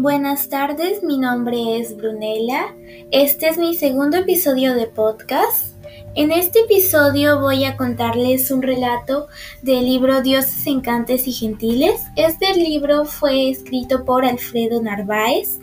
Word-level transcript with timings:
Buenas 0.00 0.48
tardes, 0.48 1.02
mi 1.02 1.18
nombre 1.18 1.78
es 1.78 1.94
Brunella. 1.94 2.74
Este 3.10 3.48
es 3.50 3.58
mi 3.58 3.74
segundo 3.74 4.16
episodio 4.16 4.72
de 4.72 4.86
podcast. 4.86 5.74
En 6.14 6.32
este 6.32 6.60
episodio 6.60 7.38
voy 7.38 7.66
a 7.66 7.76
contarles 7.76 8.50
un 8.50 8.62
relato 8.62 9.26
del 9.60 9.84
libro 9.84 10.22
Dioses 10.22 10.66
encantes 10.66 11.28
y 11.28 11.32
gentiles. 11.32 12.00
Este 12.16 12.54
libro 12.54 13.04
fue 13.04 13.50
escrito 13.50 14.06
por 14.06 14.24
Alfredo 14.24 14.80
Narváez. 14.80 15.58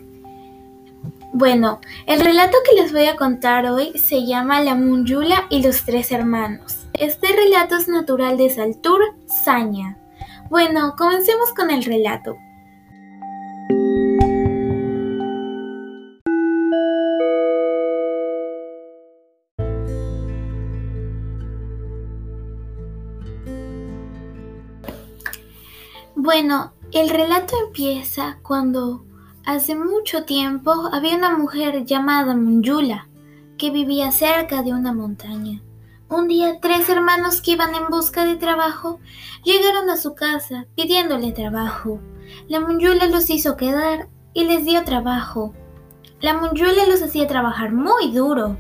Bueno, 1.34 1.82
el 2.06 2.20
relato 2.20 2.58
que 2.64 2.80
les 2.80 2.94
voy 2.94 3.08
a 3.08 3.16
contar 3.16 3.66
hoy 3.66 3.98
se 3.98 4.24
llama 4.28 4.62
La 4.62 4.76
Munyula 4.76 5.48
y 5.50 5.64
los 5.64 5.84
tres 5.84 6.12
hermanos. 6.12 6.86
Este 6.94 7.30
relato 7.30 7.76
es 7.76 7.88
natural 7.88 8.38
de 8.38 8.52
Saltur, 8.52 9.02
Saña. 9.44 9.98
Bueno, 10.52 10.94
comencemos 10.96 11.56
con 11.56 11.72
el 11.72 11.84
relato. 11.84 12.38
Bueno, 26.20 26.74
el 26.94 27.10
relato 27.10 27.56
empieza 27.68 28.40
cuando 28.42 29.06
hace 29.46 29.76
mucho 29.76 30.24
tiempo 30.24 30.74
había 30.92 31.16
una 31.16 31.38
mujer 31.38 31.86
llamada 31.86 32.36
Munyula 32.36 33.08
que 33.56 33.70
vivía 33.70 34.12
cerca 34.12 34.64
de 34.64 34.74
una 34.74 34.94
montaña. 34.94 35.62
Un 36.10 36.28
día 36.28 36.60
tres 36.60 36.90
hermanos 36.90 37.40
que 37.40 37.52
iban 37.52 37.76
en 37.76 37.90
busca 37.92 38.26
de 38.26 38.36
trabajo 38.36 39.00
llegaron 39.44 39.92
a 39.92 39.96
su 39.96 40.16
casa 40.16 40.66
pidiéndole 40.76 41.34
trabajo. 41.34 42.00
La 42.48 42.62
Munyula 42.62 43.06
los 43.06 43.30
hizo 43.30 43.56
quedar 43.56 44.10
y 44.34 44.46
les 44.46 44.66
dio 44.66 44.84
trabajo. 44.86 45.54
La 46.20 46.34
Munyula 46.34 46.88
los 46.88 47.04
hacía 47.04 47.28
trabajar 47.28 47.74
muy 47.74 48.12
duro. 48.12 48.58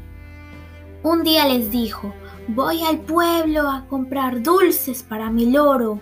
Un 1.01 1.23
día 1.23 1.47
les 1.47 1.71
dijo, 1.71 2.13
voy 2.49 2.83
al 2.83 2.99
pueblo 2.99 3.67
a 3.67 3.87
comprar 3.87 4.43
dulces 4.43 5.01
para 5.01 5.31
mi 5.31 5.49
loro. 5.49 5.99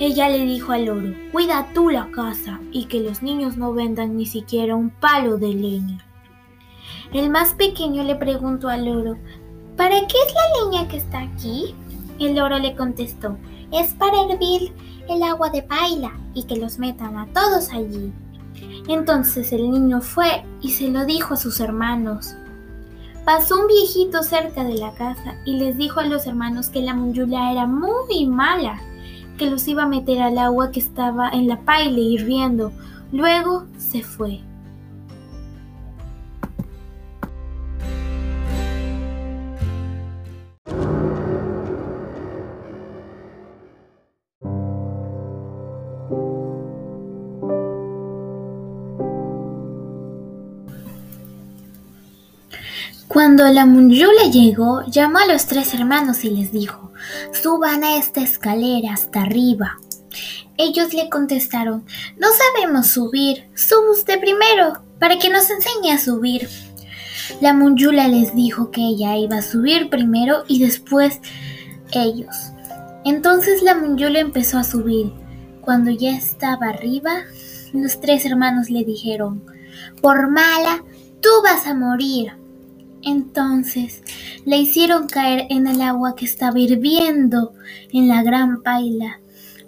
Ella 0.00 0.30
le 0.30 0.46
dijo 0.46 0.72
al 0.72 0.86
loro, 0.86 1.12
cuida 1.30 1.68
tú 1.74 1.90
la 1.90 2.10
casa 2.10 2.58
y 2.72 2.86
que 2.86 3.00
los 3.00 3.22
niños 3.22 3.58
no 3.58 3.74
vendan 3.74 4.16
ni 4.16 4.24
siquiera 4.24 4.74
un 4.74 4.88
palo 4.88 5.36
de 5.36 5.48
leña. 5.52 5.98
El 7.12 7.28
más 7.28 7.52
pequeño 7.52 8.02
le 8.02 8.14
preguntó 8.14 8.70
al 8.70 8.86
loro, 8.86 9.18
¿para 9.76 10.00
qué 10.06 10.16
es 10.26 10.34
la 10.34 10.64
leña 10.64 10.88
que 10.88 10.96
está 10.96 11.20
aquí? 11.20 11.74
El 12.18 12.34
loro 12.34 12.58
le 12.58 12.74
contestó, 12.74 13.36
es 13.72 13.92
para 13.92 14.22
hervir 14.22 14.72
el 15.06 15.22
agua 15.22 15.50
de 15.50 15.64
paila 15.64 16.12
y 16.32 16.44
que 16.44 16.56
los 16.56 16.78
metan 16.78 17.18
a 17.18 17.26
todos 17.34 17.70
allí. 17.70 18.10
Entonces 18.88 19.52
el 19.52 19.70
niño 19.70 20.00
fue 20.00 20.46
y 20.62 20.70
se 20.70 20.88
lo 20.88 21.04
dijo 21.04 21.34
a 21.34 21.36
sus 21.36 21.60
hermanos. 21.60 22.34
Pasó 23.26 23.60
un 23.60 23.66
viejito 23.66 24.22
cerca 24.22 24.64
de 24.64 24.78
la 24.78 24.94
casa 24.94 25.34
y 25.44 25.58
les 25.58 25.76
dijo 25.76 26.00
a 26.00 26.06
los 26.06 26.26
hermanos 26.26 26.70
que 26.70 26.80
la 26.80 26.94
munyula 26.94 27.52
era 27.52 27.66
muy 27.66 28.26
mala 28.26 28.80
que 29.40 29.50
los 29.50 29.66
iba 29.68 29.84
a 29.84 29.88
meter 29.88 30.20
al 30.20 30.36
agua 30.36 30.70
que 30.70 30.80
estaba 30.80 31.30
en 31.30 31.48
la 31.48 31.62
paila 31.62 31.98
hirviendo. 31.98 32.72
Luego 33.10 33.64
se 33.78 34.02
fue. 34.02 34.42
Cuando 53.08 53.44
la 53.48 53.66
Munyula 53.66 54.30
llegó, 54.30 54.82
llamó 54.86 55.18
a 55.18 55.26
los 55.26 55.46
tres 55.46 55.74
hermanos 55.74 56.24
y 56.24 56.30
les 56.30 56.52
dijo, 56.52 56.92
suban 57.32 57.82
a 57.82 57.96
esta 57.96 58.20
escalera 58.20 58.92
hasta 58.94 59.22
arriba. 59.22 59.78
Ellos 60.56 60.94
le 60.94 61.08
contestaron, 61.08 61.84
no 62.18 62.28
sabemos 62.54 62.86
subir, 62.88 63.48
suba 63.54 63.90
usted 63.92 64.20
primero, 64.20 64.82
para 64.98 65.18
que 65.18 65.30
nos 65.30 65.50
enseñe 65.50 65.92
a 65.92 65.98
subir. 65.98 66.48
La 67.40 67.54
Munyula 67.54 68.08
les 68.08 68.34
dijo 68.34 68.70
que 68.70 68.82
ella 68.82 69.16
iba 69.16 69.38
a 69.38 69.42
subir 69.42 69.88
primero 69.90 70.44
y 70.46 70.60
después 70.60 71.20
ellos. 71.92 72.36
Entonces 73.04 73.62
la 73.62 73.74
Munyula 73.74 74.20
empezó 74.20 74.58
a 74.58 74.64
subir. 74.64 75.12
Cuando 75.62 75.90
ya 75.90 76.10
estaba 76.10 76.68
arriba, 76.68 77.10
los 77.72 78.00
tres 78.00 78.24
hermanos 78.26 78.70
le 78.70 78.84
dijeron, 78.84 79.44
por 80.02 80.30
mala, 80.30 80.84
tú 81.20 81.28
vas 81.42 81.66
a 81.66 81.74
morir. 81.74 82.39
Entonces 83.02 84.02
le 84.44 84.56
hicieron 84.58 85.06
caer 85.06 85.46
en 85.50 85.66
el 85.66 85.80
agua 85.80 86.14
que 86.16 86.24
estaba 86.24 86.58
hirviendo 86.58 87.52
en 87.92 88.08
la 88.08 88.22
gran 88.22 88.62
paila. 88.62 89.20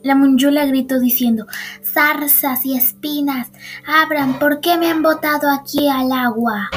La 0.02 0.14
munyula 0.16 0.66
gritó 0.66 0.98
diciendo, 0.98 1.46
zarzas 1.82 2.66
y 2.66 2.76
espinas, 2.76 3.48
abran, 3.86 4.38
¿por 4.38 4.60
qué 4.60 4.76
me 4.76 4.90
han 4.90 5.02
botado 5.02 5.50
aquí 5.50 5.88
al 5.88 6.10
agua? 6.10 6.70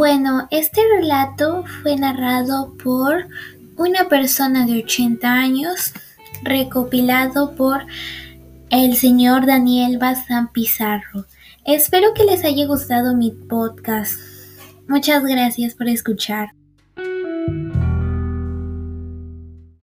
Bueno, 0.00 0.48
este 0.50 0.80
relato 0.96 1.62
fue 1.82 1.94
narrado 1.94 2.74
por 2.82 3.28
una 3.76 4.08
persona 4.08 4.64
de 4.64 4.78
80 4.78 5.30
años, 5.30 5.92
recopilado 6.42 7.54
por 7.54 7.82
el 8.70 8.96
señor 8.96 9.44
Daniel 9.44 9.98
Bazán 9.98 10.52
Pizarro. 10.52 11.26
Espero 11.66 12.14
que 12.14 12.24
les 12.24 12.46
haya 12.46 12.66
gustado 12.66 13.14
mi 13.14 13.30
podcast. 13.30 14.14
Muchas 14.88 15.22
gracias 15.22 15.74
por 15.74 15.86
escuchar. 15.86 16.54